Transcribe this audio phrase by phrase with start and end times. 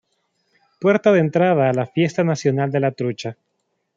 [0.79, 3.37] Puerta de entrada a La Fiesta Nacional de la Trucha.